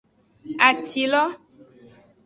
[0.67, 1.23] Atilo.